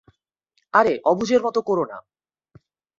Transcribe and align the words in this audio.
আরে, 0.73 0.93
অবুঝের 1.05 1.41
মতো 1.43 1.59
কোরো 1.61 1.83
না। 1.85 1.97